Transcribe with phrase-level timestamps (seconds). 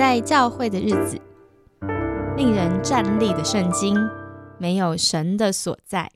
[0.00, 1.20] 在教会的日子，
[2.34, 3.94] 令人站立的圣经，
[4.56, 6.10] 没有神的所在。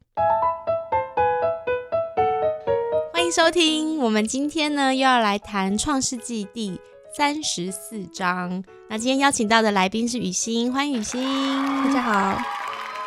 [3.12, 6.80] 欢迎收听，我们今天呢又要来谈创世纪第
[7.14, 8.64] 三十四章。
[8.88, 11.22] 那今天邀请到的来宾是雨欣，欢迎雨欣，
[11.84, 12.38] 大家好。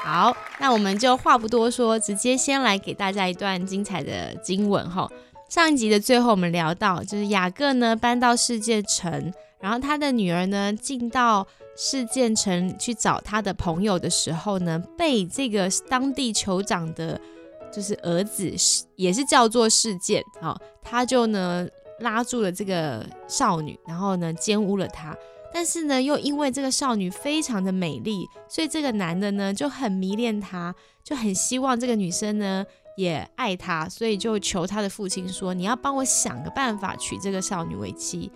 [0.03, 5.09] 好，那我们就话不多说，直接先来给大家一段精彩的经文哈。
[5.49, 9.33] 上一集的最后，我们聊到就是雅各呢搬到世界城。
[9.59, 17.19] 然后他的女儿呢，进到事件城去找他的朋友的时候呢，被这个当地酋长的，
[17.71, 18.53] 就是儿子
[18.95, 21.67] 也是叫做事件啊，他就呢
[21.99, 25.15] 拉住了这个少女，然后呢奸污了她。
[25.53, 32.63] 但是呢，又因为这个少女非常的美丽，所以这个男的呢就很迷恋她，就很希望这个女生呢
[32.95, 38.31] 也爱他，所以就求他的父亲说：“你要帮我想个办法娶这个少女为妻。”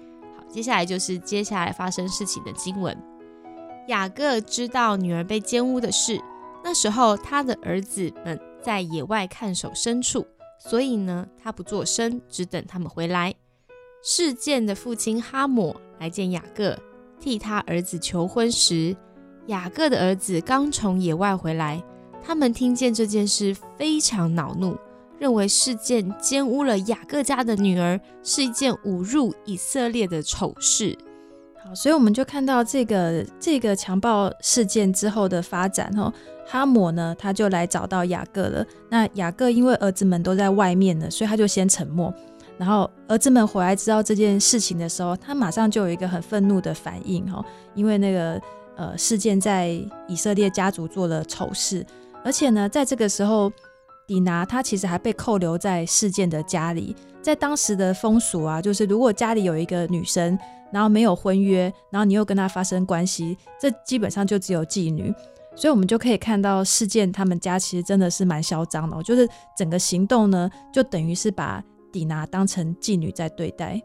[0.52, 2.96] 接下来就是接下来发生事情的经文。
[3.88, 6.22] 雅各知道女儿被奸污的事，
[6.64, 10.26] 那时候他的儿子们在野外看守牲畜，
[10.60, 13.34] 所以呢，他不做声，只等他们回来。
[14.04, 16.78] 事件的父亲哈姆来见雅各，
[17.20, 18.96] 替他儿子求婚时，
[19.48, 21.84] 雅各的儿子刚从野外回来，
[22.24, 24.78] 他们听见这件事非常恼怒。
[25.22, 30.98] 认为事件奸污了雅各家的女儿是一件侮辱以色列的丑事。
[31.64, 35.96] 好，所以我们就看到这个这个强暴事件之后的发展。
[35.96, 36.12] 哈，
[36.48, 38.66] 哈姆呢，他就来找到雅各了。
[38.90, 42.12] 那雅各因为儿子们都在外面呢，所以他就先沉默。
[42.58, 47.32] 然后儿子们回来知道这件事情的时候，他马上就有一个很愤怒的反应。
[47.32, 48.42] 哈，因为那个
[48.76, 51.86] 呃事件在以色列家族做了丑事，
[52.24, 53.52] 而且呢，在这个时候。
[54.12, 60.38] 迪拿他其实还被扣留在事件的家里，在当时的风俗啊，就是如果家里有一个女生，
[60.70, 65.14] 然后没有婚约，然后你又跟她发生关系，这基本上就只有妓女。
[65.56, 69.26] 所以我们就可以看到事件他们家其实真的是蛮嚣张的，就是
[69.58, 73.82] 整个行动呢，就等于是把迪拿当成妓女在对待。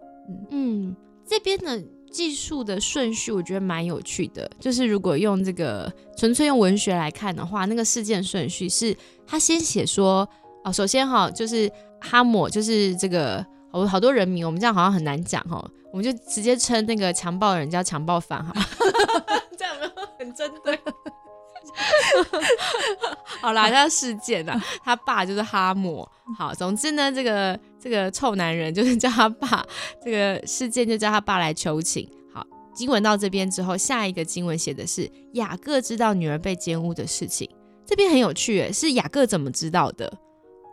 [0.50, 1.80] 嗯，这边呢。
[2.16, 8.96] 技术的顺序我觉得蛮有趣的，就是如果用这个纯粹用文学来看的话，那个事件顺序是
[9.26, 10.26] 他先写说
[10.64, 15.62] 哦，首先哈就是哈姆就是这个好好多人名，我们这样好像很难讲哈，
[15.92, 18.54] 我们就直接称那个强暴人叫强暴犯哈，
[19.58, 20.74] 这样有没有很针对？
[23.40, 26.08] 好啦，叫事件啊，他爸就是哈姆。
[26.36, 29.64] 好，总之呢，这个这个臭男人就是叫他爸，
[30.04, 32.08] 这个事件就叫他爸来求情。
[32.32, 32.44] 好，
[32.74, 37.48] 经文到这边之后，下一个经文写的是雅各知道女儿被奸污的事情。
[37.84, 40.12] 这边很有趣，是雅各怎么知道的？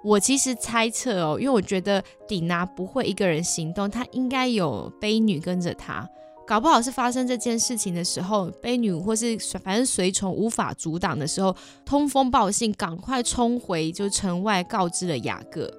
[0.03, 6.08] 我其实猜测哦，因为我觉得底拿不会一个人行动，他应该有婢女跟着他。
[6.46, 11.56] 搞不好是发生这件事情的时候，被女或是反正随从无法阻挡的时候，
[11.86, 15.72] 通风报信，赶快冲回就城外告知了雅各。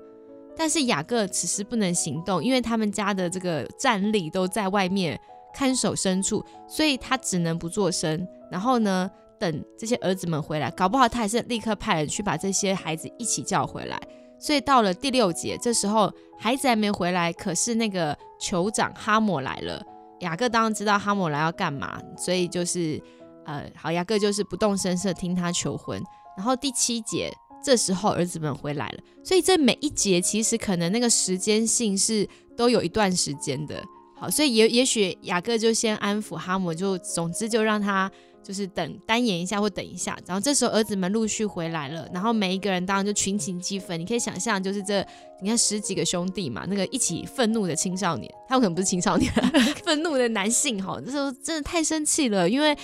[0.56, 5.20] 但是雅各此时不能行动，因为他们家的这个战力都在外面
[5.52, 8.26] 看守牲畜，所以他只能不做声。
[8.50, 14.00] 然后呢，等这些儿子们回来，搞不好他还是立刻派人去把这些孩子一起叫回来。
[14.38, 19.84] 所以到了第六节，这时候孩子还没回来，可是那个酋长哈姆来了。
[20.20, 23.00] 雅各当然知道哈姆来要干嘛，所以就是，
[23.44, 26.02] 呃，好，雅各就是不动声色听他求婚。
[26.36, 27.32] 然后第七节，
[27.62, 33.82] 这时候儿子们回来了，所以这每一节其实可能那个时间性是都有一段时间的。
[34.16, 38.10] 好，所以也也许雅各就先安抚哈姆，就总之就让他。
[38.44, 43.98] 就是等单演一下或等一下，然后这时候儿子们陆续回来了，然后每一个人当然就群情激愤。
[43.98, 45.04] 你可以想象，就是这
[45.40, 49.32] 你看十几个兄弟嘛，那个一起愤怒的青少年，他有可能不是青少年，
[49.82, 52.76] 愤怒的男性哈，这时候真的太生气了，因为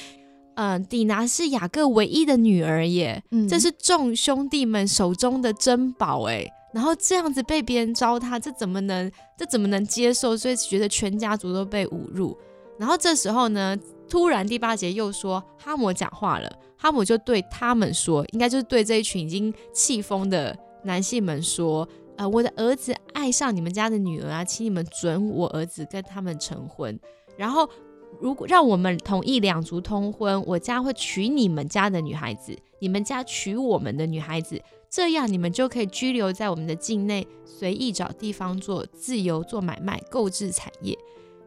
[0.54, 10.36] 嗯，底拿是雅各唯一的女儿耶，这是众兄弟们手中的珍宝哎，然后这样子被别人糟蹋，这怎么能这怎么能接受？
[10.36, 12.36] 所以觉得全家族都被侮辱。
[12.78, 13.76] 然后这时候呢？
[14.10, 16.52] 突然，第八节又说哈姆讲话了。
[16.76, 26.98] 哈姆就对他们说，应该就是对这一群已经气疯的男性们说：“呃，我的儿子爱上你们家的女儿啊，请你们准我儿子跟他们成婚。
[27.36, 27.68] 然后，
[28.18, 40.98] 如果让我们同意两族通婚，我家会娶你们家的女孩子，你们家娶我们的女孩子，这样你们就可以居留在我们的境内，随意找地方做自由做买卖，购置产业。”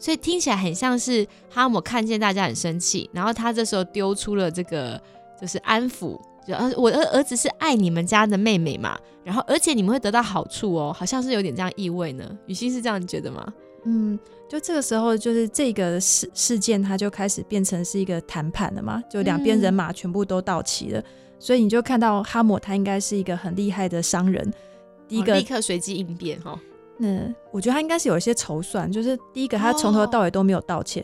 [0.04, 5.02] 所以听起来很像是哈姆看见大家很生气，然后他这时候丢出了这个
[5.40, 12.38] 就是安抚，就呃我的儿子是爱你们家的妹妹嘛，然后而且你们会得到好处哦，好像是有点这样意味呢。
[12.48, 13.48] 雨欣是这样觉得吗？
[13.86, 14.20] 嗯，
[14.50, 21.02] 就这个时候，就是这个事事件，它就开始变成是一个谈判了嘛，就两边人马全部都到齐了，
[21.40, 24.54] 所以你就看到哈姆他应该是一个很厉害的商人，
[25.08, 26.60] 第一个立刻随机应变哈。
[27.00, 31.04] 嗯，我觉得他应该是有一些筹算，就是第一个他从头到尾都没有道歉。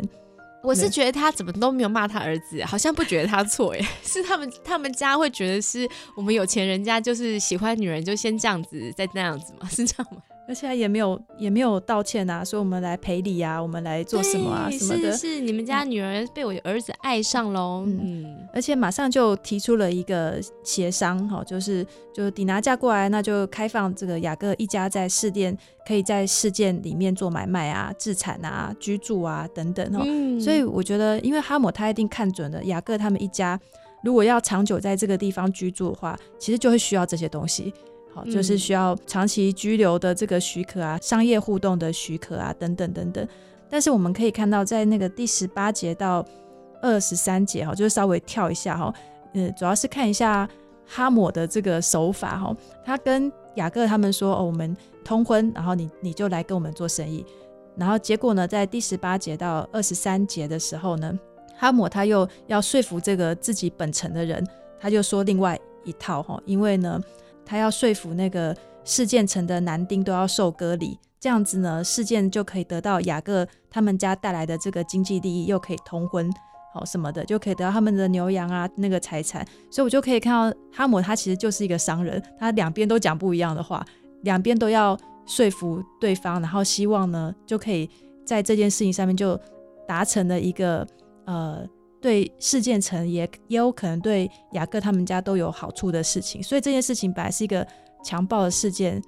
[0.62, 5.88] 我是觉得他怎么都没有骂他儿子，好像不觉得他错耶， 是他们他们家会觉得是
[6.18, 9.68] 我们有钱人家就是喜欢女人就先这样子再那样子吗？
[9.72, 10.22] 是这样吗？
[10.50, 15.12] 而且也没有也没有道歉啊，说我们来赔礼啊，我们来做什么啊什么的。
[15.12, 17.84] 是是，你们家女儿被我儿子爱上喽。
[17.86, 25.56] 嗯，而且马上就提出了一个协商，哈，就是就迪拿嫁过来，那就开放这个雅各一家在市店
[25.88, 30.04] 可以在市店里面做买卖啊、置产啊、居住啊等等哦。
[30.42, 33.60] 所以我觉得，因为哈姆他一定看准了雅各他们一家
[34.04, 37.72] 如果要长久在这个地方居住的话，其实就会需要这些东西。
[38.12, 43.28] 好，就是需要长期居留的这个许可啊，商业互动的许可啊，等等等等。
[43.70, 46.26] 但是我们可以看到，在那个第十八节到
[46.82, 48.92] 二十三节，哈，就是稍微跳一下哈，
[49.36, 50.50] 嗯，主要是看一下
[50.88, 52.56] 哈姆的这个手法哈。
[52.84, 57.24] 他跟雅各他们说，哦，我们通婚，然后你你就来跟我们做生意。
[57.78, 61.14] 然后结果呢，在第十八节到二十三节的时候呢，
[61.56, 64.44] 哈姆他又要说服这个自己本城的人，
[64.80, 67.00] 他就说另外一套哈，因为呢。
[67.50, 76.32] 他要说服那个事件城的男丁都要受割礼，这样子呢，事件就可以得到雅各他们家带来的这个经济利益，又可以通婚，
[76.72, 79.44] 好什么的，就可以得到他们的牛羊啊那个财产。
[79.72, 83.84] 所以我就可以看到哈姆他其实就是一个商人，他两边都讲不一样的话，
[84.22, 84.96] 两边都要
[85.26, 87.90] 说服对方，然后希望呢就可以
[88.24, 89.36] 在这件事情上面就
[89.88, 90.86] 达成了一个
[91.26, 91.68] 呃。
[92.02, 97.66] 对事件层也也有可能对雅各他们家都有好处的事情，所以这件事情本来是一个
[98.04, 99.02] 强暴的事件，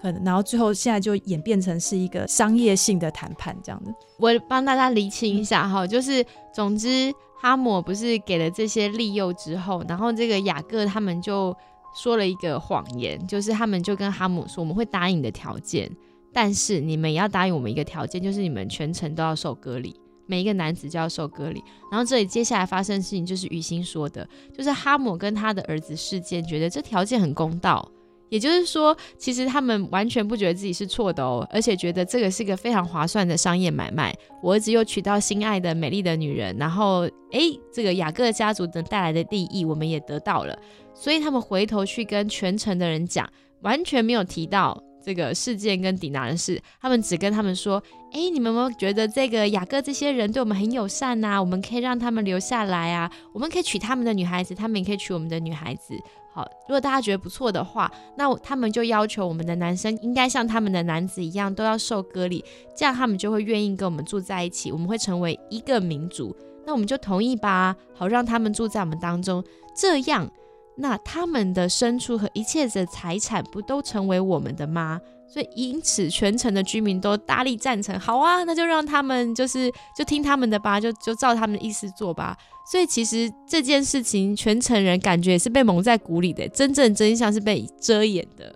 [0.00, 3.90] 可能然后最后现在就演变成是一个商业性的谈判这样的。
[4.18, 6.24] 我帮大家厘清一下哈，就是
[6.54, 11.56] 总之哈姆不是给了这些利诱之后，然后这个雅各他们就
[11.94, 15.90] 说了一个谎言，就是他们就跟哈姆说我们会答应你的条件，
[16.34, 19.98] 但是你们也要答应我们一个条件，就是你们全程都要受割礼。
[20.26, 27.90] 每一个男子就要受割礼，然后这里接下来发生的事情就是雨欣说的，就是哈姆跟他的儿子事件觉得这条件很公道，
[28.28, 34.12] 也就是说，其实他们完全不觉得自己是错的哦，而且觉得这个是一个非常划算的商业买卖。
[34.42, 40.58] 我儿子又娶到心爱的美丽的女人，然后诶，这个雅各家族能带来的利益我们也得到了，
[40.92, 43.28] 所以他们回头去跟全城的人讲，
[43.60, 44.82] 完全没有提到。
[45.06, 47.80] 这个事件跟迪娜的事，他们只跟他们说
[48.10, 51.38] ：“哎，你们有没有觉得这个雅各这些人对我们很友善呐？
[51.40, 55.94] 我们可以让他们留下来啊，我们可以娶他们的女孩子，他们也可以娶我们的女孩子。
[56.34, 57.88] 好，如果大家觉得不错的话，
[58.18, 62.44] 那他们就要求我们的男生应该像他们的男子一样，都要受割礼，
[62.76, 66.36] 这样他们就会愿意跟我们住在一起，我们会成为一个民族。
[66.66, 69.44] 那我们就同意吧，好让他们住在我们当中，
[69.76, 70.28] 这样。”
[70.76, 75.00] 那他们的牲畜和一切的财产不都成为我们的吗？
[75.28, 77.98] 所以因此全城的居民都大力赞成。
[77.98, 82.36] 好啊，那就让他们就是就听他们的吧，就就照他们的意思做吧。
[82.70, 88.54] 所以其实这件事情全城人感觉也是被蒙在鼓里的，真正真相是被遮掩的。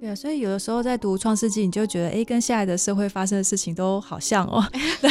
[0.00, 4.64] 对啊，所以有的时候在读《创世纪》，你就觉得哎，跟现在的社会发生的事情都好像哦。
[5.00, 5.10] 对。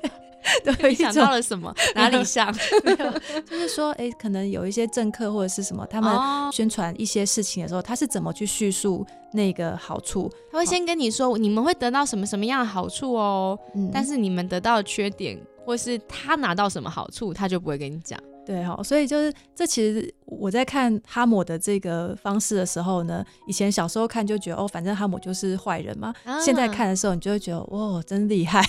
[0.64, 1.74] 对，想到了什么？
[1.94, 2.52] 哪里像？
[3.46, 6.12] 就是说，哎，可能有一些政客或者是什么，他们
[6.52, 10.30] 宣传一些事情的时候，他是怎么去叙述那个好处？
[10.50, 13.58] 他会先跟你说，你们会得到什么什么样的好处哦，
[13.92, 18.18] 但是你们得到的缺点，或是他拿到什么好处，他就不会跟你讲。
[18.46, 26.14] 对哈，所以就是这其实我在看哈姆的这个方式的时候呢，以前小时候看就觉得哦，反正哈姆就是坏人嘛。
[26.42, 28.62] 现在看的时候，你就会觉得哇，真厉害，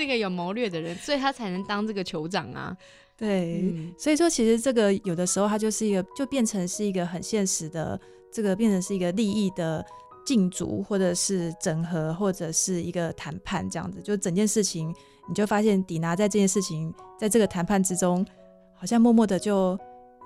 [0.00, 2.76] 是一个有谋略的人，所以他才能当这个酋长啊。
[3.16, 8.00] 对，所以说其实这个有的时候他就是一个，就变成是一个很现实的，
[8.32, 9.84] 这个变成是一个利益的
[10.24, 14.94] 竞逐，或者是整合，或者是一个谈判这样子，就整件事情。
[15.28, 18.26] 你就发现，迪娜在这件事情，在这个谈判之中，
[18.74, 19.78] 好像默默的就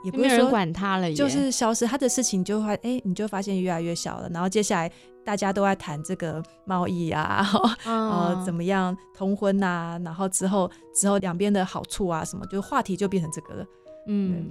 [0.02, 1.86] 也不是说管他了，就是消失。
[1.86, 4.30] 他的事情就会，哎，你就发现越来越小了。
[4.30, 4.90] 然后接下来
[5.24, 7.46] 大家都在谈这个贸易啊，
[7.84, 13.66] 呃，怎么样通婚啊，然后之后之后两边的好处啊，什么，就话题就变成这个了。
[14.06, 14.48] 嗯，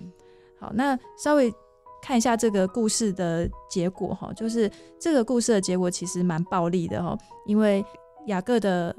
[0.59, 1.53] 好，那稍微
[2.01, 7.85] 看一下这个故事的结果哈，就是这个故事的结果其实蛮暴力的哈，因为
[8.27, 8.95] 雅各的。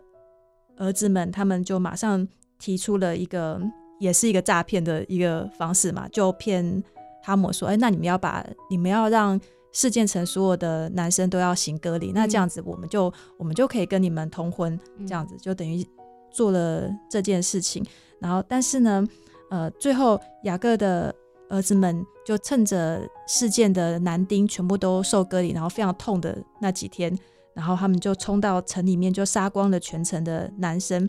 [0.77, 2.27] 儿子们，他们就马上
[2.59, 3.61] 提出了一个，
[4.01, 6.83] 也是一个诈骗的一个方式嘛，就骗
[7.23, 9.41] 哈姆说：“哎，那你们要把你们要让
[9.75, 15.87] 事件城所有的男生都要行割礼，那这样子我们就我们就可以跟你们通婚，这样子就等于
[16.31, 17.85] 做了这件事情。
[18.21, 19.07] 然后，但是呢，
[19.51, 21.15] 呃，最后雅各的
[21.51, 27.15] 儿子们就趁着事件的男丁全部都受割礼，然后非常痛的那几天，
[27.53, 31.07] 然后他们就冲到城里面，就杀光了全城的男生，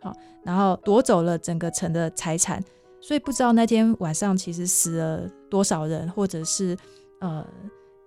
[0.00, 2.64] 好，然后夺走了整个城的财产。
[2.98, 6.76] 所以不知道那天晚上其实死了多少人，或者是
[7.20, 7.46] 呃，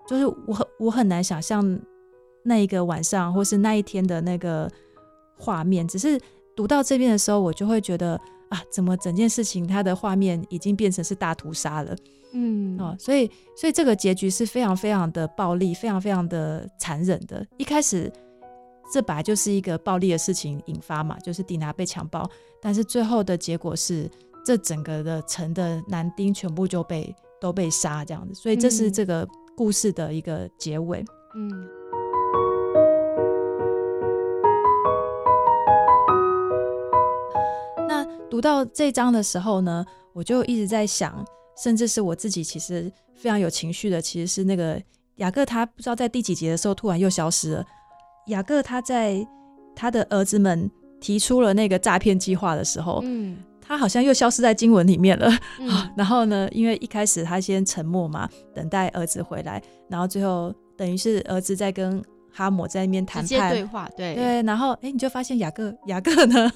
[0.09, 1.79] 就是我很我很难想象
[2.41, 4.67] 那一个晚上或是那一天的那个
[5.37, 5.87] 画面。
[5.87, 6.19] 只是
[6.55, 11.95] 读到这边的时候，我就会觉得啊，怎么整件事情它的画面已经变成是大屠杀了？
[12.33, 17.45] 嗯，哦，所以所以这个结局是非常非常的暴力，非常非常的残忍的。
[17.57, 18.11] 一开始
[18.91, 22.27] 这本来就是一个暴力的事情引发嘛，就是迪娜被强暴，
[22.59, 24.09] 但是最后的结果是。
[24.45, 29.27] 这整个的城的男丁全部就被都被杀这样子，所以这是这个
[29.59, 31.03] 故事的一个结尾。
[31.35, 31.51] 嗯。
[37.85, 41.25] 那读到这章的时候呢，我就一直在想，
[41.61, 44.81] 甚至是我自己其实非常有情绪的，其实是那个
[45.15, 47.65] 雅各，他不知道在第几节的时候突然又消失了。
[48.27, 49.27] 雅各他在
[49.75, 53.43] 他的儿子们提出了那个诈骗计划的时候，嗯。
[53.69, 55.31] 他好像又消失在经文里面了。
[55.95, 64.41] 然后呢，因为一开始他先沉默嘛，等待儿子回来，然后最后等于是儿子在跟哈姆在那边谈判对话，对对。
[64.41, 66.51] 然后哎，你就发现雅各雅各呢？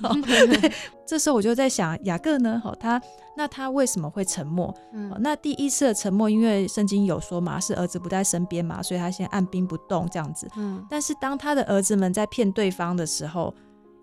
[1.05, 2.60] 这时候我就在想，雅各呢？
[2.63, 3.00] 好，他
[3.38, 4.74] 那他为什么会沉默？
[5.20, 10.50] 那第一次的沉默，因为圣经有说嘛，是儿子不在身边嘛，所以他先按兵不动这样子。
[10.58, 10.84] 嗯。
[10.89, 13.53] 但是当他的儿子们在骗对方的时候。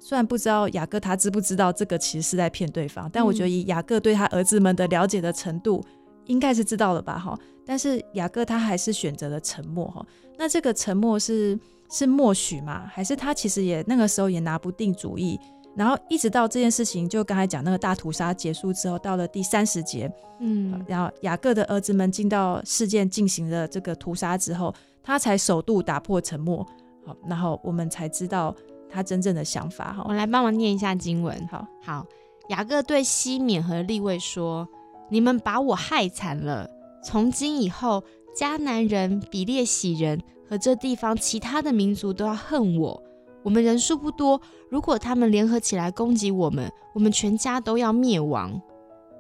[0.03, 5.85] 虽然不知道雅各他知不知道这个其实是在骗对方，但我觉得以雅各对他儿子们的了解的程度，
[6.25, 7.39] 应该是知道了吧哈。
[7.67, 10.05] 但是雅各他还是选择了沉默哈。
[10.39, 11.57] 那这个沉默是
[11.91, 12.87] 是默许吗？
[12.91, 15.39] 还是他其实也那个时候也拿不定主意？
[15.77, 26.67] 然后一直到这件事情就刚才讲那个大屠杀结束之后，到了第三十节，嗯，然后雅各的儿子们进到事件进行了这个屠杀之后，他才首度打破沉默。
[27.05, 28.57] 好，然后我们才知道。
[28.93, 31.49] 他真正的想法哈，我来帮忙念一下经文。
[31.49, 32.05] 好好，
[32.49, 34.69] 雅各对西缅和利位说
[35.09, 36.69] ：“你们把我害惨了。
[37.05, 38.03] 从今以后，
[38.37, 43.03] 迦南人、比列喜人和这地方其他的民族都要恨我。
[43.43, 48.61] 我们人数不多，如果他们联合起来攻击我们，我们全家都要灭亡。”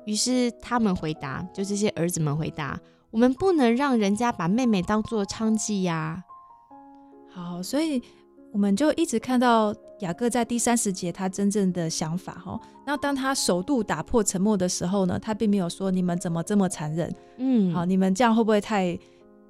[0.04, 2.78] 于是他们回答，就这些儿子们回答
[3.12, 6.24] ：“我们不能让人家把妹妹当做娼妓呀。”
[7.32, 8.02] 好，所以。
[8.52, 12.60] 我们就一直看到雅各在第三十节他真正的想法哈。
[12.86, 18.98] 那当他首度打破沉默的时候呢，他并没有说你们怎么这么残忍，嗯，好，你们这样会不会太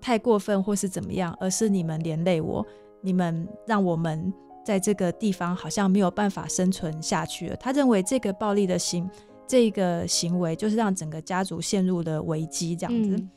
[0.01, 1.35] 太过分或是怎么样？
[1.41, 2.67] 而是你们连累我，
[3.01, 4.33] 你们让我们
[4.65, 7.57] 在这个地方好像没有办法生存下去了。
[7.57, 9.09] 他认为这个暴力的行
[9.47, 13.17] 这个行为就是让整个家族陷入了危机，这样子。
[13.17, 13.31] 嗯，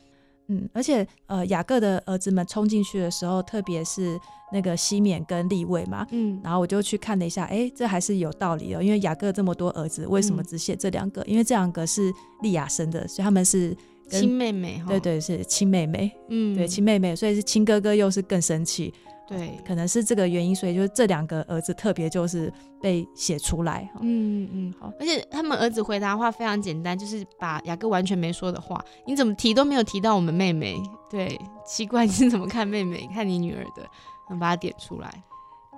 [0.72, 4.18] 而且呃，雅各的儿子们冲进去的时候，特别是
[4.52, 11.24] 那个西缅跟利位嘛，嗯，然后我就去看了一下，哎，这还是有道理的，因为雅各这么多儿子，为什么只写这两个？
[11.26, 13.76] 因为这两个是利亚生的，所以他们是
[14.08, 18.92] 亲妹妹，对对，是亲妹妹，嗯，对，亲妹妹，所以是亲哥哥又是更生气。
[19.26, 23.90] 对，可能是这个原因，所以就是这两个儿子特别就是被写出来。
[24.00, 24.92] 嗯嗯，好。
[25.00, 30.76] 而且他们儿子回答话非常简单，就是把雅各完全没说的话，你怎么提都没有提到我们妹妹。
[31.10, 33.08] 对，奇怪，你是怎么看妹妹？
[33.14, 33.82] 看你女儿的，
[34.28, 35.24] 能把它点出来。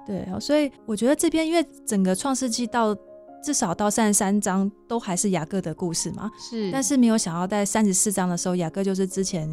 [0.04, 2.96] 对，所以我觉得这边因为整个创世纪到
[3.44, 6.70] 至少到三十三章都还是雅各的故事嘛，是。
[6.72, 9.48] 但是没有想到在三十四章的时候，雅各就是之前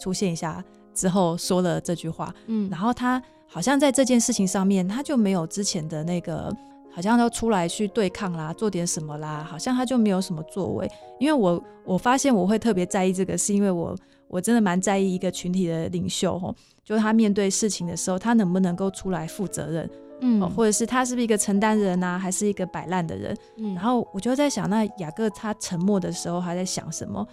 [0.00, 0.64] 出现一下。
[0.98, 6.52] 之后说了这句话，嗯，然后他好像在这件事情上面，他就没有之前的那个，
[6.90, 10.90] 好像要出来去对抗啦，做点什么啦，好像他就没有什么作为。
[11.20, 16.52] 因为我我发现我会特别在意这个，是因为我我真的蛮在意一个群体的领袖吼，
[16.84, 19.88] 就是他面对事情的时候，他能不能够出来负责任，
[20.20, 23.36] 嗯，或者是他是不是一个承担人呐，还是一个摆烂的人？
[23.56, 27.26] 嗯，然后我就在想，那雅各他沉默的时候，他在想什么？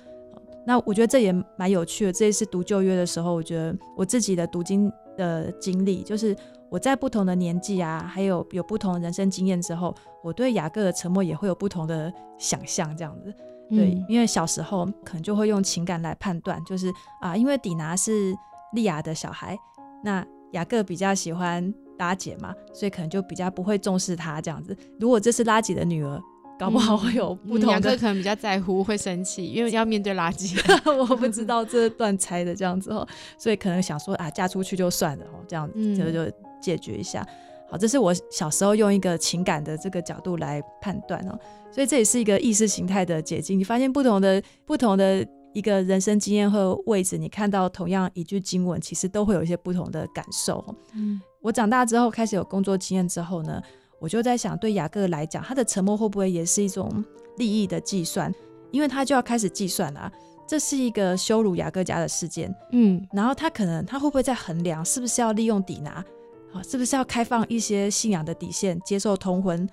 [0.68, 2.12] 那我觉得这也蛮有趣的。
[2.12, 6.36] 这一次读旧约的时候，我觉得我自己的读经的经历，就是
[6.70, 9.94] 我在不同的年纪啊，还有有不同的人生经验之后，
[10.24, 12.96] 我对雅各的沉默也会有不同的想象。
[12.98, 13.34] 这样子，
[13.70, 16.92] 对，因为小时候可能就会用情感来判断，就是
[17.22, 18.36] 啊，因为底拿是
[18.74, 19.56] 利亚的小孩，
[20.04, 24.76] 那雅各比较喜欢拉姐嘛，所以可能就比较不会重视她这样子。
[25.00, 26.20] 如果这是拉姐的女儿。
[26.58, 27.98] 搞不好会有不同的。
[27.98, 30.58] 可能比较在乎，会生气，因为要面对垃圾。
[30.98, 33.08] 我不知道这段拆的这样子哦，
[33.38, 36.32] 所以可能想说啊，嫁出去就算了哦，这样就就
[36.62, 37.28] 解决一下。
[37.70, 41.38] 好，这是我小时候用一个情感的这个角度来判断哦，
[41.72, 43.58] 所以这也是一个意识形态的解禁。
[43.58, 50.64] 你发现不同的不同的一个人生经验和位置，你看到同样一句经文，其实都会有一些不同的感受。
[50.94, 53.60] 嗯，我长大之后开始有工作经验之后呢，
[54.00, 57.04] 我就在想，对雅各来讲，他的沉默会不会也是一种
[57.38, 58.34] 利益的计算？
[58.72, 60.12] 因为他就要开始计算了，
[60.48, 62.54] 这是一个羞辱雅各家的事件。
[62.72, 66.04] 嗯，然后他可能他会不会在衡量，是不是要利用底拿？
[66.52, 69.68] 好是不是要开放一些信仰的底线，接受通婚？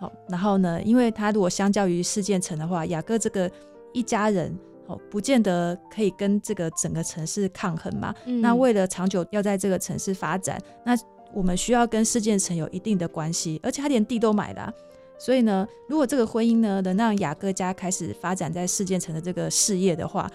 [0.00, 0.80] 好，然后呢？
[0.82, 3.50] 因为他如果相较于事件城的话，雅各这个
[3.92, 4.56] 一家人
[4.86, 8.14] 哦，不见得可以跟这个整个城市抗衡嘛。
[8.24, 10.96] 那为了长久要在这个城市发展，那
[11.32, 14.72] 我们需要跟事件城有一定的关系，而且他连地都买了。
[15.18, 20.30] 所以呢，如果这个婚姻呢能让雅各家开始发展在事件城的这个事业的话，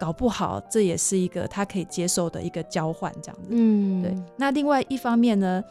[0.00, 3.48] 搞不好，这也是一个他可以接受的一个交换，这样子。
[3.50, 4.14] 嗯，对。
[4.36, 5.62] 那另外一方面呢，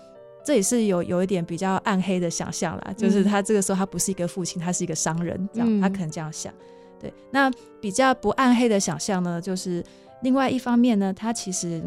[0.45, 6.53] 这也是有有一点比较暗黑的想象啦，就是他这个时候他不是一个父亲，他是一个商人，这样他可能这样想。
[6.99, 7.11] 对。
[7.31, 7.51] 那
[7.81, 9.83] 比较不暗黑的想象呢，就是
[10.21, 11.83] 另外一方面呢，他其实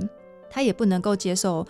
[0.50, 1.64] 他也不能够接受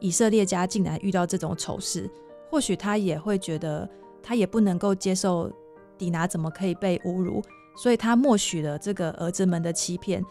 [0.00, 2.10] 以色列家竟然遇到这种丑事，
[2.50, 3.88] 或许他也会觉得
[4.22, 5.50] 他也不能够接受
[5.96, 7.42] 底拿怎么可以被侮辱。
[7.76, 10.24] 所以他默许了这个儿子们的欺骗，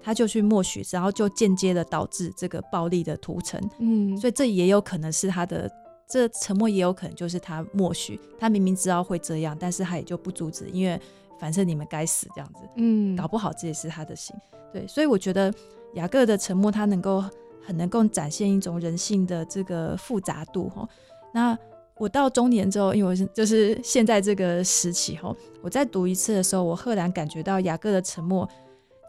[0.00, 3.60] 他就去默许，然后就间接的导致这个暴力的屠城。
[3.80, 5.68] 嗯，所以这也有可能是他的
[6.08, 8.20] 这沉默，也有可能就是他默许。
[8.38, 11.00] 他明明知道会这样，但是他也就不阻止，因为
[11.40, 12.60] 反正你们该死这样子。
[12.76, 14.36] 嗯，搞不好这也是他的心。
[14.72, 15.52] 对，所以我觉得
[15.94, 17.24] 雅各的沉默，他能够
[17.64, 20.68] 很能够展现一种人性的这个复杂度。
[20.68, 20.88] 哈，
[21.32, 21.58] 那。
[21.96, 28.48] 我到中年之后，因为我是就是现在这个时期哈，我再读一次的时候，我赫然感觉到雅各的沉默，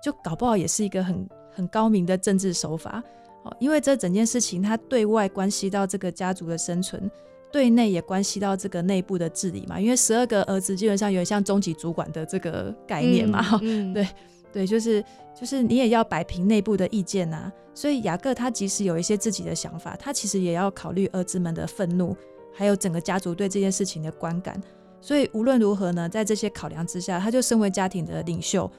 [0.04, 3.04] 就搞不好也是一个很很高明的政治手法
[3.42, 3.52] 哦。
[3.60, 7.10] 因为这整件事情，它对外关系到这个家族的生存，
[7.52, 9.80] 对内也关系到这个内部的治理嘛。
[9.82, 13.58] 因为十二个儿子基本上有点像终极主管的这个概念嘛，
[13.96, 14.08] 对
[14.56, 15.04] 对，就是
[15.38, 17.52] 就是你也要摆平内部的意见呐。
[17.74, 22.16] 所以雅各他即使有一些自己的想法，他其实也要考虑儿子们的愤怒。
[22.58, 24.58] 还有整个家族对这件事情的观感，
[25.02, 28.72] 所以无论如何呢，在这些考量之下，他就身为家庭的领袖，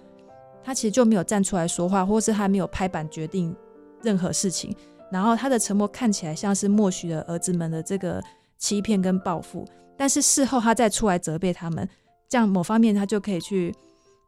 [0.64, 3.54] 他其实就没有站出来说话，或是他没有拍板决定
[4.00, 4.74] 任何事情。
[5.12, 8.18] 然后他的沉默看起来像是默许了儿子们的这个
[8.56, 9.62] 欺骗跟报复，
[9.94, 11.86] 但是事后他再出来责备他们，
[12.30, 13.74] 这样某方面他就可以去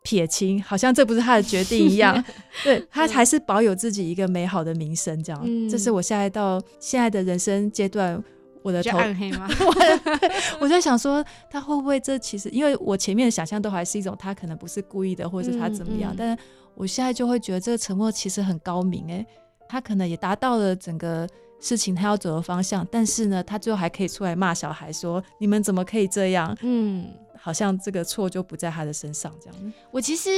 [0.09, 2.25] 撇清，好像这不是他的决定一样。
[2.65, 5.69] 对他还是保有自己一个美好的名声，这样。
[5.69, 8.23] 这是我现在到现在的人生阶段。
[8.63, 9.49] 我的头暗黑吗？
[10.61, 16.13] 我在想说，他会不会这其实，因为我前面的想象都还是一种他可能不是故意的，或者是他怎么样。
[16.19, 16.43] 但是
[16.75, 19.25] 我现在就会觉得这个沉默其实很高明哎，
[19.69, 21.27] 他可能也达到了整个
[21.61, 22.87] 事情他要走的方向。
[22.91, 27.07] 但是呢，他最后还可以出来骂小孩说：“你们怎么可以这样？”嗯，
[27.41, 29.73] 好像这个错就不在他的身上这样。
[29.91, 30.31] 我其实。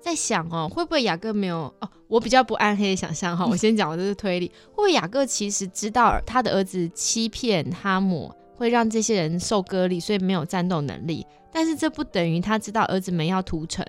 [0.00, 1.90] 在想哦，会不会雅各没有哦？
[2.06, 4.46] 我比较不暗黑的想象哈，我先讲，我这是推理。
[4.70, 11.26] 会不会雅各其实知道他的儿子欺骗哈姆，会让这些人受割礼，所以没有战斗能力？
[11.52, 13.84] 但是这不等于他知道儿子们要屠城。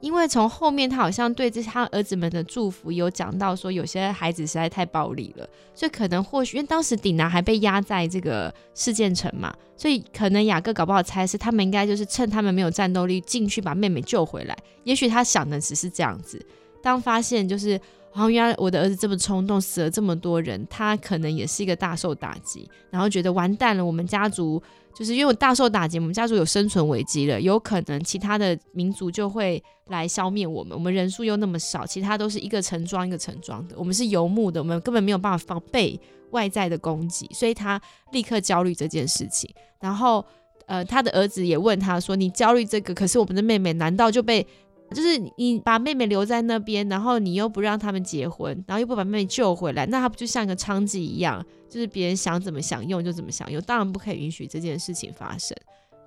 [0.00, 14.56] 因为从后面他好像对这他儿子们的祝福有讲到说，有些孩子实在太暴力了，所以可能或许因为当时顶男还被压在这个事件城嘛，所以可能雅各搞不好猜是他们应该就是趁他们没有战斗力进去把妹妹救回来。
[14.84, 16.44] 也许他想的只是这样子，
[16.82, 17.80] 当发现就是
[18.14, 24.62] 然后原来我的儿子这么冲动，死了这么多人，他可能也是一个大受打击，然后觉得完蛋了，我们家族。
[24.96, 30.76] 就是因为我大受打击，我们家族有生存危机了，有可能其他的民族就会来消灭我们。
[30.76, 39.48] 我们人数又那么少，其他都是一个城庄一个城庄的，我们是游牧的，我们根本没有办法防备外在的攻击，所以他立刻焦虑这件事情。
[39.78, 40.24] 然后，
[40.66, 44.44] 呃，他的儿子也问他说：“你焦虑这个，可是我们的妹妹难道就被？”
[44.90, 51.44] 就是你把妹妹留在那边，然后你又不让他们结婚，然后又不把妹妹救回来，那他不就像一个娼妓一样？
[51.68, 55.54] 就是别人想怎么享用就怎么享用，当然不可以允许这件事情发生。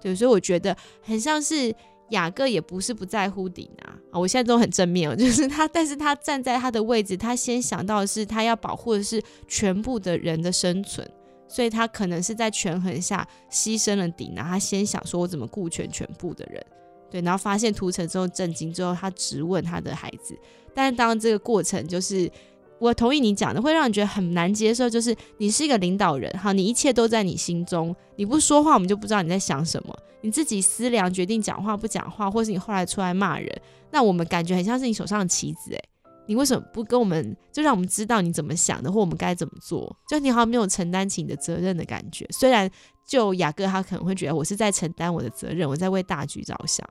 [0.01, 1.71] 对，所以我觉得很像是
[2.09, 4.19] 雅各也不是不在乎顶啊啊！
[4.19, 11.07] 我现在都很正面哦， 就是他，但是他站在他的位置，他先想到的是他要保护的是全部的人的生存，
[11.47, 14.43] 所以他可能是在权衡下牺牲了顶啊。
[14.49, 16.65] 他先想说我怎么顾全全部的人。
[17.11, 20.35] 对，然后发现屠城之后震惊之后，他直问他的孩子。
[20.73, 22.31] 但是当这个过程就是，
[22.79, 24.89] 我同意你讲的，会让你觉得很难接受。
[24.89, 29.93] 就是你是一个领导人，好，你一切都在你心中，你不说话，我们就不知道你在想什么。
[30.21, 35.83] 你自己思量决定讲话不讲话，或是你后来出来骂人，那我们感觉很像是你手上的棋子，诶，
[36.27, 39.95] 你为什么不跟我们，就让我们知道你怎么想的，或我们该怎么做？
[40.07, 42.25] 就你好像没有承担起你的责任的感觉。
[42.29, 42.69] 虽然
[43.05, 46.87] 就雅各他可能会觉得我是在承担我的责任，我在为大局着想。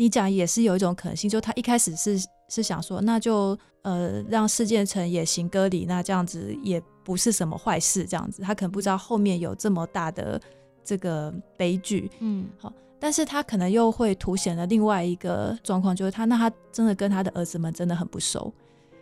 [0.00, 8.40] 你讲也是有一种可能性，就他一开始是是想说，那就呃让事件成也行割礼，那这样子也不是什么坏事，这样子。
[8.40, 10.40] 他可能不知道后面有这么大的
[10.82, 18.50] 这个悲剧，嗯，好，但是他可能又会凸显了另外一个状况，就是他那他真的跟他的儿子们真的很不熟，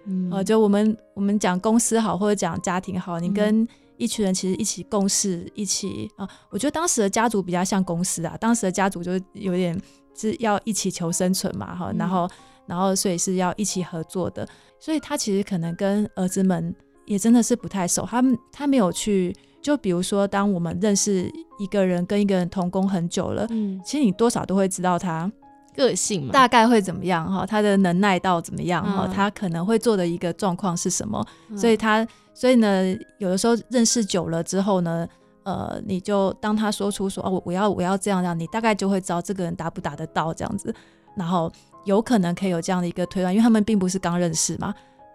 [0.04, 3.64] 嗯，呃，就我们我们讲公司好或者讲家庭好，你跟
[3.98, 9.80] 一群人其实一起共事一起啊，我觉得当时的家族比较像公司啊，当时的家族就有点。
[10.18, 12.28] 是要一起求生存嘛，哈，然后，
[12.66, 14.46] 然后，所以是要一起合作的，
[14.80, 16.74] 所以他其实可能跟儿子们
[17.06, 25.30] 也真的是不太熟，他们他没有去，就比如说，当我们认识一个人跟一个人同工很久了，嗯，其实你多少都会知道他
[25.76, 31.24] 个性嘛，大概会怎么样哈，他的能耐到怎么样哈，他可能会做的一个状况是什么，
[31.56, 32.04] 所以他，
[32.34, 32.84] 所以呢，
[33.18, 35.08] 有的时候认识久了之后呢。
[35.48, 40.74] 呃，你就当他说出说哦，我我要我要这样这样，你大概就会知道这个人达不达得到这样子，
[41.16, 41.50] 然后
[41.86, 44.74] 有可能可以有这样的一个推断，因为他们并不是刚认识嘛。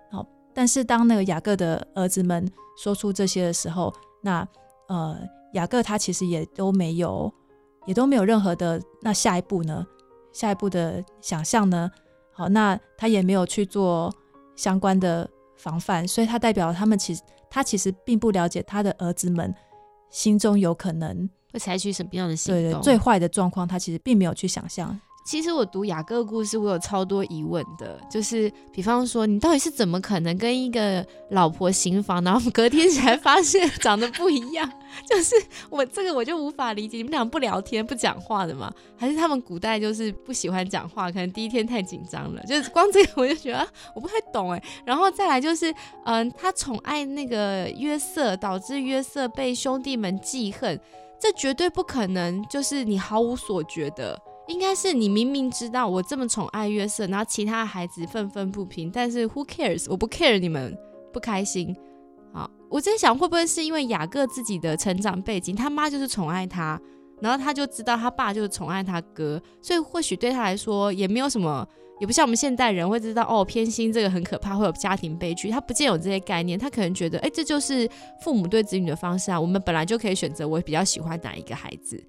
[0.10, 2.52] 好，但是当那个雅各的儿子们
[2.84, 3.94] 说出这些的时候，
[4.24, 4.48] 那
[4.88, 5.16] 呃，
[5.54, 7.32] 雅各他其实也都没有，
[7.86, 9.86] 也都没有任何的那下一步呢，
[10.32, 11.92] 下一步的想象呢，
[12.32, 14.12] 好，那他也没有去做
[14.56, 19.54] 相关的防范，所以他代表他们其实他其实并不了解他的儿子们。
[20.14, 22.64] 心中有可能会采取什么样的行动？
[22.64, 24.98] 对对，最坏的状况，他其实并没有去想象。
[25.24, 34.70] 其实我读雅各的故事，我有超多疑问的，就是比方说，你到底是怎么可能跟一个老婆行房，然后隔天起来发现 长得不一样？
[35.10, 35.34] 就是
[35.70, 38.72] 我这个我就无法理解，你们俩不聊天不讲话的吗？
[38.98, 42.44] 还是他们古代就是不喜欢讲话，可能第一天太紧张了？
[42.44, 44.62] 就是光这个我就觉得我不太懂哎。
[44.86, 50.78] 然后再来就是，嗯，他宠爱那个约瑟，导致约瑟被兄弟们记恨，
[51.18, 54.20] 这绝对不可能，就是你毫无所觉的。
[54.48, 59.86] 应该是你明明知道我这么宠爱约瑟，然后其他孩子愤愤不平，但是 who cares？
[59.90, 60.78] 我不 care 你们
[61.14, 61.76] 不开心。
[62.34, 66.80] 好，我在想会不会是因为雅各自己的成长背景，他妈就是宠爱他，
[67.22, 71.66] 然后他就知道他爸就是宠爱他哥，所以或许对他来说也没有什么，
[72.02, 75.50] 也不像我们现代人会知道哦偏心这个很可怕，会有家庭悲剧。
[75.50, 77.88] 他不见有这些概念，他可能觉得哎这就是
[78.22, 82.04] 父母对子女的方式啊，我们本来就可以选择我比较喜欢哪一个孩子。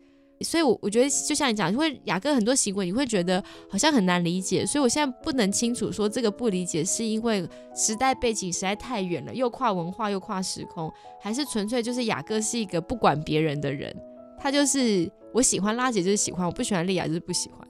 [0.45, 4.67] 所以，我我觉得就像你讲，因为雅各很多行为，你会觉得好像很难理解。
[4.67, 13.95] 所以我现在不能清楚说这个不理解是因为时代背景实在太远了，又跨文化又跨时空，还是纯粹就是雅各是一个不管别人的人。
[14.39, 17.67] 他就是我喜欢拉姐就是喜欢，我不喜欢莉亚就是不喜欢。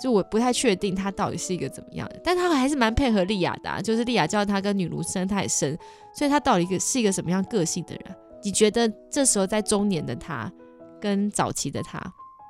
[0.00, 5.76] 就我不太确定他到底是一个怎么样的，但他还是蛮配合莉亚的，就是莉亚叫他跟女奴生，他也生。
[6.14, 8.16] 所以他到底一个是一个什么样个性的人？
[8.44, 10.52] 你觉得这时候在中年的他？
[11.00, 12.00] 跟早期的他，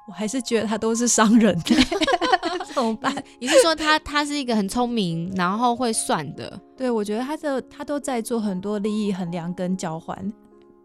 [0.09, 1.59] 我还是觉得他都是商人，
[2.75, 3.13] 怎么办？
[3.41, 6.61] 你是说他他是一个很聪明，然后会算的？
[6.77, 10.17] 对，我觉得他的他都在做很多利益衡量跟交换。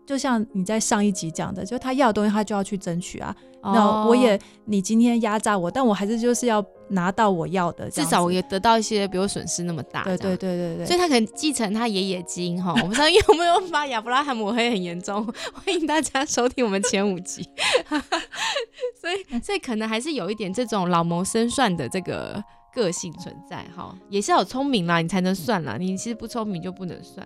[0.05, 3.35] 就像你在上一集讲的，就他要的东西，他就要去争取啊。
[3.65, 10.03] 那我也，你今天压榨我，但我还是就是要拿到我要的，至少我也得到一些，比如损失那么大。
[10.03, 10.85] 对对对对对。
[10.85, 12.73] 所以他可能继承他爷爷基因哈。
[12.83, 17.41] 我不知道有没有把亚伯拉罕抹黑很严重， 欢迎大家收听我们前五集。
[18.99, 25.77] 所以，所以可能还是有一点这种老谋深算的这个个性存在哈，也是要聪明啦，你才能算啦。
[25.79, 27.25] 你其实不聪明就不能算。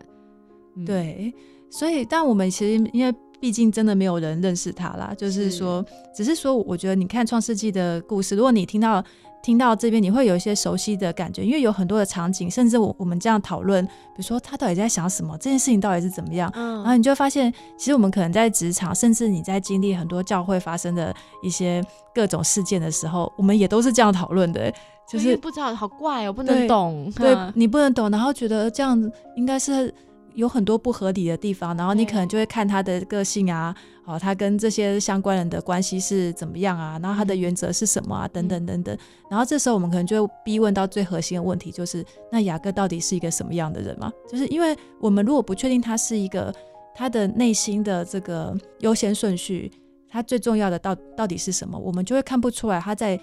[0.86, 1.34] 对。
[1.70, 9.04] 所以，但我们其实因为毕竟真的没有人认识他啦，就是说，只是说，我觉得你看《创世纪》的故事，如果你听到
[9.44, 21.84] 听到这边，你会有一些熟悉的感觉，因为有很多的场景，甚至我我们这样讨论，比如说他到底在想什么，这件事情到底是怎么样，然后你就会发现，其实我们可能在职场，甚至你在经历很多教会发生的一些
[22.16, 24.74] 各种事件的时候，我们也都是这样讨论的，
[25.08, 29.00] 就是不知道好怪哦，不能懂，对你不能懂，然后觉得这样
[29.36, 29.94] 应该是。
[30.38, 38.96] 有很多不合理的地方，然后你可能就会看他的个性啊，哦，他跟这些相关人的关系是怎么样啊，然后他的原则是什么啊，等等等等。
[39.32, 44.14] 然后这时候我们可能就会逼问到最核心的问题，就是那雅各到底是一个什么样的人嘛？
[44.30, 46.54] 就是因为我们如果不确定他是一个
[46.94, 49.72] 他的内心的这个优先顺序，
[50.08, 53.20] 他最重要的到到底是什么，我们就会看不出来他在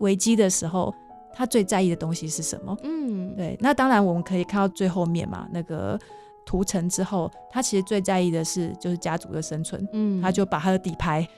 [0.00, 0.94] 危机的时候
[1.32, 2.76] 他最在意的东西是什么？
[2.82, 5.98] 嗯，对，那当然我们可以看到最后面嘛，那个
[6.48, 11.28] 屠城之后，他其实最在意的是就是家族的生存，嗯，他就把他的底牌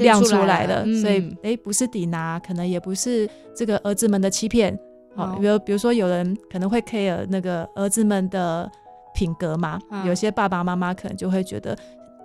[0.00, 4.76] 亮出来来了，所以嗯诶，不是抵拿，可能也不是这个儿子们的欺骗，
[5.14, 8.68] 好、哦比如比如说有人可能会 care 那个儿子们的
[9.14, 11.78] 品格嘛，嗯有些爸爸妈妈可能就会觉得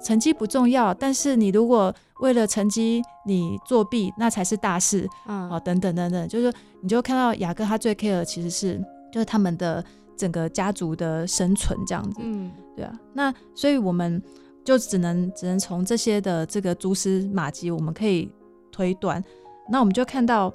[0.03, 5.47] 成绩不重要，但是你如果为了成绩你作弊，那才是大事，嗯。
[5.47, 6.51] 哦，等等等等，就是
[6.81, 9.83] 你就看到雅各他最 care 的其实是就是他们的
[10.17, 12.51] 整个家族的生存这样子，嗯。
[12.75, 14.21] 对啊，那所以我们
[14.63, 18.31] 就只能只能从这些的这个蛛丝马迹，我们可以
[18.71, 19.21] 推断，
[19.69, 20.51] 那我们就看到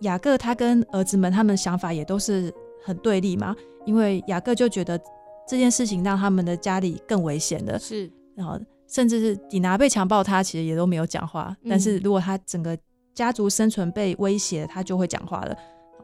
[0.00, 4.98] 雅各他跟儿子们他们想法也都是很对立嘛，因为雅各就觉得
[5.46, 8.10] 这件事情让他们的家里更危险了，是。
[8.34, 12.76] 然后甚至是底拿被强暴，他其实也都没有讲话，嗯但是如果他整个
[13.12, 15.56] 家族生存被威胁，他就会讲话了。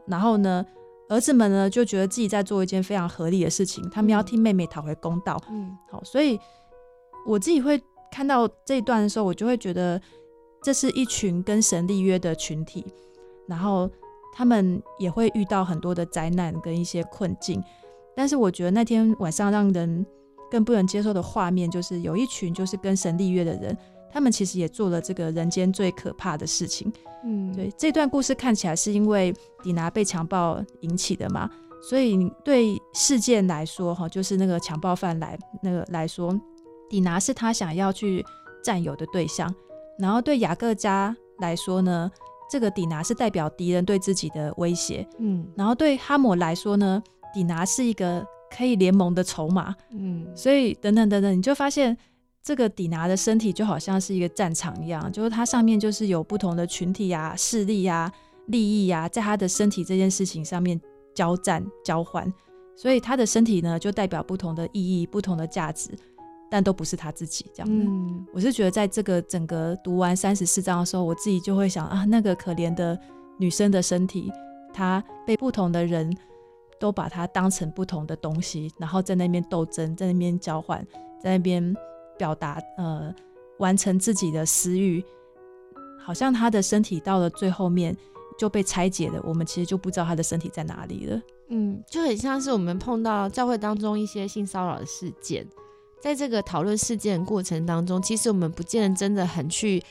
[0.05, 0.63] 然后呢，
[1.11, 5.37] 儿子们呢就觉得自己在做一件非常合理的事情，他们要嗯替妹妹讨回公道。
[5.49, 6.39] 嗯好，所以
[7.27, 10.01] 我自己会看到这一段的时候，我就会觉得
[10.63, 12.85] 这是一群跟神立约的群体，
[13.45, 13.91] 然后
[14.33, 17.61] 他们也会遇到很多的灾难跟一些困境。
[18.15, 20.05] 但是我觉得那天晚上让人
[20.49, 23.77] 更不能接受的画面，就是有一群就是跟神立约的人，
[24.11, 26.91] 他们其实也做了这个人间最可怕的事情。
[27.23, 31.49] 嗯，对，这段故事看起来是因为迪拿被强暴引起的嘛，
[31.81, 36.33] 所以对事件来说，哈，就是那个强暴犯来那个来说，
[36.89, 38.25] 迪拿是他想要去
[38.63, 39.53] 占有的对象，
[39.99, 42.11] 然后对雅各家来说呢，
[42.49, 45.47] 这个迪拿是代表敌人对自己的威胁，嗯。
[45.55, 47.01] 然后对哈姆来说呢，
[47.33, 50.25] 迪拿是一个可以联盟的筹码，嗯。
[50.35, 51.95] 所以等等等等，你就发现
[52.43, 58.11] 这个底拿的身体就好像是一个战场一样，就是它上面就是有不同的群体啊、势力啊、
[58.47, 60.79] 利益啊，在他的身体这件事情上面
[61.13, 62.31] 交战交换，
[62.75, 65.91] 所以他的身体呢就代表不同的意义、不同的价值，
[66.49, 67.73] 但都不是他自己这样子。
[67.73, 72.99] 嗯我是觉得在这个整个读完三十四章的时候，我自己就会想啊，那个可怜的
[73.37, 74.31] 女生的身体，
[74.73, 76.11] 她被不同的人
[76.79, 80.83] 都把它当成不同的东西，然后在那边斗争，在那边交换，
[81.21, 81.75] 在那边
[82.21, 83.11] 表达呃
[83.57, 85.03] 完成自己的私欲，
[86.05, 87.97] 好像他的身体到了最后面
[88.37, 91.19] 就被拆解了，我们其实就不知道他的身体在哪里了。
[91.49, 95.47] 嗯，就很像是我们碰到教会当中一些性骚扰的事件，
[95.99, 99.81] 在这个讨论事件过程当中，其实我们不见得真的很去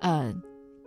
[0.00, 0.34] 呃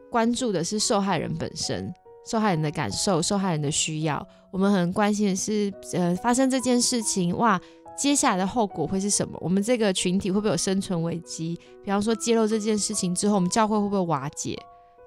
[0.10, 1.94] 关注的是受害人本身。
[2.26, 7.62] 受害人的感受、受害人的需要，我们很关心的是，呃，发生这件事情，哇，
[7.98, 9.38] 接下来的后果会是什么？
[9.42, 11.60] 我们这个群体会不会有生存危机？
[11.84, 14.58] 比方说，揭露这件事情之后，我们教会会不会瓦解？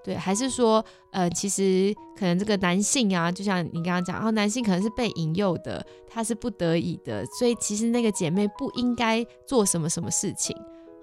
[0.03, 10.57] 对，还是说，呃，其实可能这个男性啊，就像你刚刚讲，然、后男性可能是被引诱的，他是不得已的，所以其实那个姐妹不应该做什么什么事情。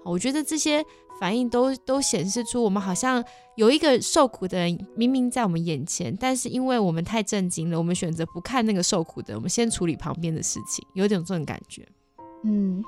[0.04, 0.84] 好我觉得这些
[1.20, 3.22] 反应都都显示出，我们好像
[3.56, 11.86] 有一个受苦的人明明在我们眼前，但是因为我们太震惊了，我们选择不看那个受苦的，我们先处理旁边的事情，有点这种感觉。
[12.44, 12.82] 嗯，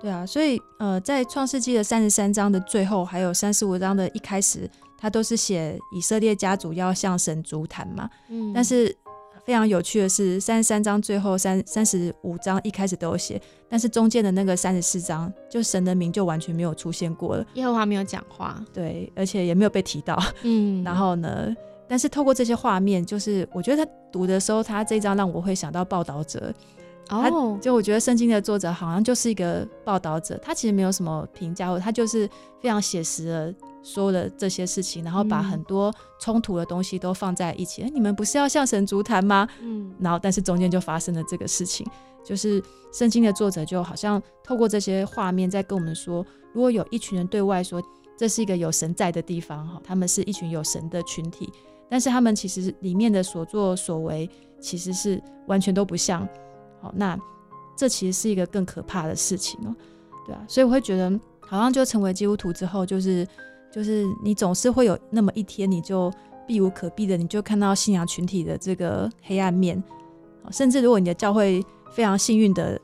[0.00, 8.10] 对啊，所以呃，在创世纪的三十三章的最后，还有三十五章的一开始，他都是写以色列家族要向神足坛嘛。
[8.28, 8.94] 嗯但是
[9.44, 17.46] 非常有趣的是，三十三章最后三三十五章一开始都有写，但是中间的那个三十四章，就神的名就完全没有出现过了。
[17.54, 20.16] 耶和华没有讲话，对，而且也没有被提到。
[20.42, 21.54] 嗯 然后呢，
[21.88, 26.52] 但是透过这些画面，就是我觉得他读的时候，他这一章让我会想到报道者。
[27.08, 32.28] 哦，就我觉得圣经的作者好像就是一个报道者，他其实没有什么评价，或他就是
[32.60, 37.82] 非常写实的说了这些事情，然后把嗯很多冲突的东西都放在一起。
[37.82, 39.46] 诶你们不是要向神足坛吗？
[39.60, 41.86] 嗯然后但是中间就发生了这个事情，
[42.24, 42.62] 就是
[42.92, 47.82] 圣经的作者就好像透过这些画面在跟我们说，如果有一群人对外说
[48.16, 51.52] 这是一个有神在的地方哈，他们是一群有神的群体，
[51.90, 56.26] 但是他们其实里面的所作所为其实是完全都不像。
[56.82, 57.18] 好，那
[57.76, 59.74] 这其实是一个更可怕的事情哦，
[60.26, 63.26] 对啊，所以我会觉得好像就成为基督徒之后，就是
[63.72, 66.12] 就是你总是会有那么一天，你就
[66.46, 69.82] 避无可避的，你就看到信仰群体的这个黑暗面，
[70.42, 72.78] 好甚至如果你的教会非常幸运的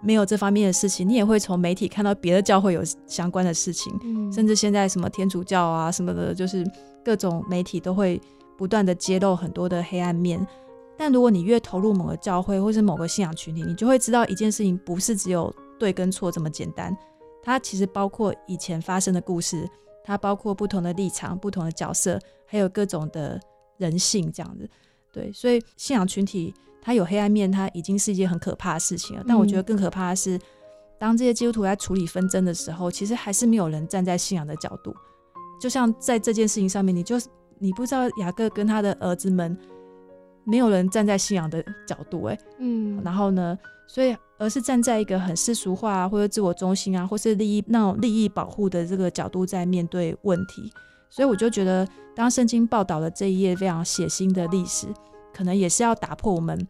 [0.00, 6.64] 没有这方面的事情，你也会从媒体看到别的教会有相关的事情，嗯甚至现在什么天主教啊什么的，就是
[7.04, 8.20] 各种媒体都会
[8.56, 10.44] 不断的揭露很多的黑暗面。
[11.02, 16.96] 但如果你越投入某个教会或是某个信仰群体，你就会知道一件事情不是只有对跟错这么简单，
[17.42, 19.68] 它其实包括以前发生的故事，
[20.04, 23.40] 它包括不同的立场、不同的角色，还有各种的
[23.78, 24.70] 人性这样子。
[25.12, 29.24] 对，所以信仰群体它有黑暗面，它已经是一件很可怕的事情了。
[29.26, 30.38] 但我觉得更可怕的是，
[31.00, 34.94] 当这些基督徒在处理纷争的时候，其实还是没有人站在信仰的角度。
[35.60, 37.16] 就像在这件事情上面，你就
[37.58, 39.58] 你不知道雅各跟他的儿子们，
[40.44, 50.72] 没有人站在信仰的角度，哎，嗯，然后呢，所以而是站在一个很世俗化或者自我中心啊，或是利益那种利益保护的这个角度在面对问题。
[51.10, 54.86] 所以我就觉得，当圣经报道了这一页非常血腥的历史，
[55.32, 56.66] 可能也是要打破我们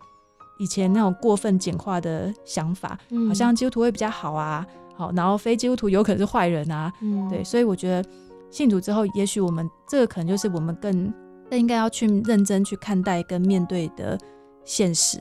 [0.59, 6.93] 以前那种过分简化的想法，好像基督徒会比较好啊，好，然后非基督徒有可能是坏人啊，
[7.31, 8.09] 对，所以我觉得
[8.51, 11.15] 信主之后，也许我们这个可能就是我们更
[11.53, 14.19] 更应该要去认真去看待跟面对的
[14.65, 15.19] 现实，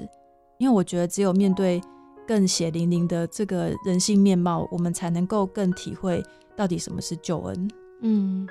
[0.60, 1.82] 因为我觉得只有面对
[2.26, 6.24] 更血淋淋的这个人性面貌，我们才能够更体会
[6.56, 8.48] 到底什么是救恩，嗯。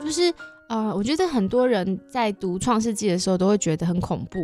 [0.00, 0.34] 就是
[0.68, 4.40] 啊，我觉得很多人在读《创世纪》的时候都会觉得很恐怖，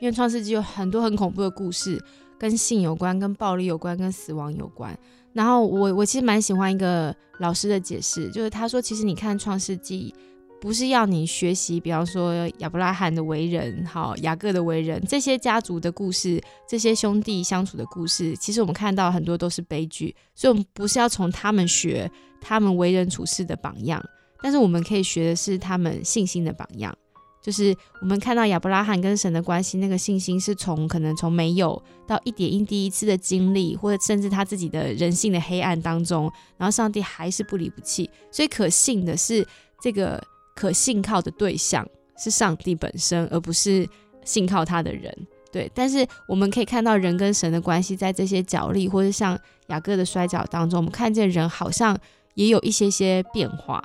[0.00, 2.02] 因为《创世纪》有很多很恐怖的故事，
[2.38, 4.96] 跟性有关、跟暴力有关、跟死亡有关。
[5.32, 10.14] 然后我我其实蛮喜欢一个老师的解释，就是他说，其实你看《创世纪》，
[10.60, 24.02] 不是要你学习，比方说亚伯拉罕的为人，好雅各的为人，这些家族的故事，这些兄弟相处的故事，其实我们看到很多都是悲剧，所以我们不是要从他们学他们为人处事的榜样。
[24.40, 26.96] 但是我们可以学的是他们信心的榜样，
[27.44, 38.08] 就是我们看到亚伯拉罕跟神的关系，那个信心是从可能从没有到一点一滴一次的经历，或者甚至他自己的人性的黑暗当中，然后上帝还是不离不弃。
[38.30, 39.46] 所以可信的是
[39.78, 40.18] 这个
[40.56, 43.86] 可信靠的对象是上帝本身，而不是
[44.24, 45.14] 信靠他的人。
[45.52, 51.94] 对，但是我们可以看到人跟神的关系，在这些角力或者像雅各的摔跤当中，我们看见人好像
[52.34, 53.84] 也有一些些变化。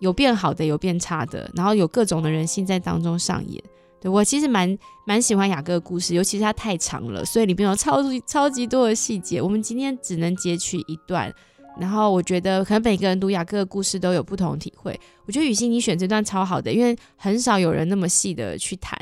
[0.00, 3.62] 有变好的，有变差的，然后有各种的人性在当中上演。
[4.00, 9.42] 对我其实蛮蛮喜欢雅各的故事，尤其是它太长了，所以里面有超级超级多的细节。
[9.42, 11.30] 我们今天只能截取一段，
[11.78, 14.98] 然后我觉得可能每个人读雅各的故事都有不同体会。
[15.26, 18.98] 我觉得雨欣你选这段超好的，因为很少有人那么细的去谈，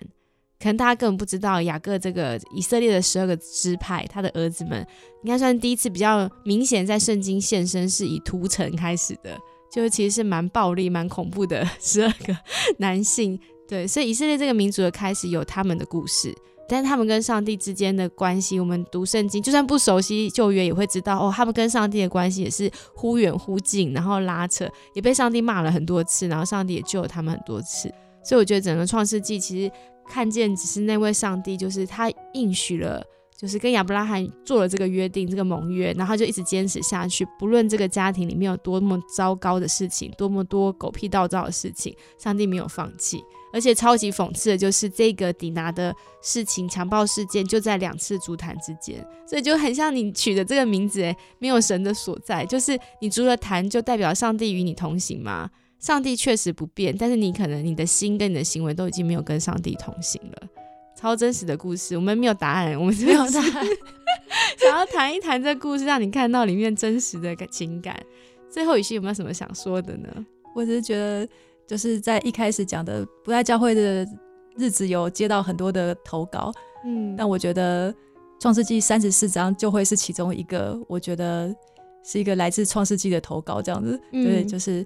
[0.59, 4.85] 可能大家根本不知道雅各这个以色列的十二个支派，他的儿子们
[5.23, 9.39] 应该算第一次比较明显在圣经现身，是以屠城开始的。
[9.71, 12.37] 就其实是蛮暴力、蛮恐怖的十二个
[12.79, 16.35] 男性，对，所以以色列这个民族的开始有他们的故事，
[16.69, 27.93] 但他们跟上帝之间的关系，我们读圣经就算不熟悉旧约，也会知道哦，他们跟上帝的关系也是忽远忽近，然后拉扯，也被上帝骂了很多次，然后上帝也救了他们很多次，
[28.25, 29.73] 所以我觉得整个创世纪其实
[30.09, 33.05] 看见只是那位上帝，就是他应许了。
[33.39, 37.25] 就是跟亚伯拉罕做了这个约定，这个盟约，然后就一直坚持下去。
[37.39, 43.23] 不论这个家庭里面有多么糟糕的事情，多么多狗屁倒灶的事情，上帝没有放弃。
[43.51, 55.49] 而且超级讽刺的就是，这个迪拿的事情，强暴事件就在两次足坛之间，所以就很像你取的这个名字，诶，没有神的所在，就是你足了坛就代表上帝与你同行吗？
[55.79, 60.49] 上帝确实不变，但是你可能你的心跟你的行为都已经没有跟上帝同行了。
[60.99, 63.67] 超真实的故事，我们没有答案，我们没有答案，
[64.59, 67.97] 想要谈一谈这故事，让你看到里面真实的情感。
[68.51, 70.09] 最后，雨欣有没有什么想说的呢？
[70.57, 71.29] 我只是觉得，
[71.69, 74.05] 就是在一开始讲的不在教会的
[74.57, 76.53] 日子，有接到很多的投稿，
[76.85, 77.95] 嗯，但我觉得
[78.41, 81.55] 创世纪三十四章就会是其中一个，我觉得
[82.03, 84.85] 是一个来自创世纪的投稿，这样子，对，就是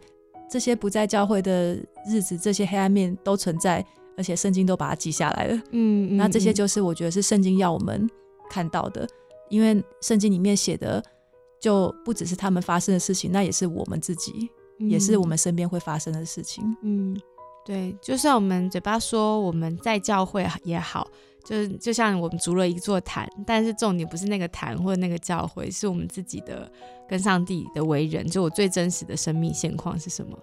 [0.50, 3.82] 这些不在教会的日子，这些黑暗面都存在。
[4.16, 8.08] 而且圣经都把它记下来了，嗯，那这些就是我觉得是圣经要我们
[8.50, 9.06] 看到的，
[9.48, 11.02] 因为圣经里面写的
[11.60, 16.64] 就不只是他们发生的事情，那也是我们自己，也是我们身边会发生的事情。
[16.82, 17.16] 嗯，
[17.64, 21.08] 对，就算我们嘴巴说我们在教会也好，
[21.44, 26.70] 就是就像我们筑了一座坛，但是重点不是那个坛或者那个教会，是我们自己的
[27.08, 30.38] 跟上帝的为人，就我最真实的生命现况是什么。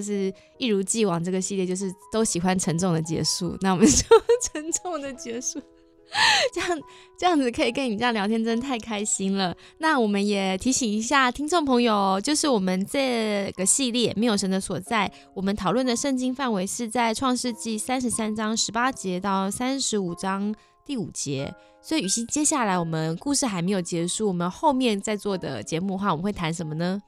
[0.00, 4.02] 就是一如既往，这个系列就是都喜欢沉重的结束，那我们 就
[4.42, 5.60] 沉重的结束。
[6.54, 6.80] 这样
[7.18, 9.54] 这样子可以跟你这样聊天，真的太开心了。
[9.78, 20.54] 那我们也提醒一下听众朋友，就是我们这个系列没有神的所在，我们讨论的圣经范围是在创世纪三十三章十八节到三十五章
[20.86, 21.54] 第五节。
[21.82, 27.00] 所以，雨欣，接下来我们故事还没有结束，我们后面在做的节目的话，我们会谈什么呢？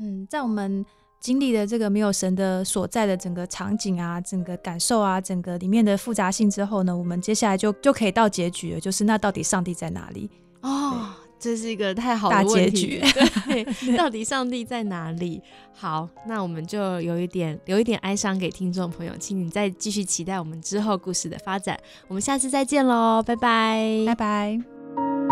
[0.00, 0.84] 嗯，在我们。
[1.20, 10.30] 经历了这个没有神的所在的整个场景啊，整个感受啊，整个里面的复杂性之后呢，我们接下来就就可以到结局了，就是那到底上帝在哪里？
[10.62, 13.02] 哦，这是一个太好的大结局
[13.46, 15.42] 对，到底上帝在哪里？
[15.74, 21.78] 好，那我们就有一点留一点哀伤给听众朋友，请你再继续期待我们之后故事的发展。
[22.08, 25.29] 我们下次再见喽，拜拜，拜拜。